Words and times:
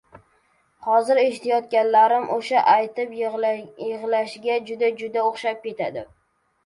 Hozir 0.85 1.19
eshitayotganim… 1.23 2.25
o‘sha 2.37 2.63
aytib 2.73 3.13
yig‘lashga 3.19 4.57
juda-juda 4.71 5.27
o‘xshab 5.33 5.61
ketdi! 5.69 6.05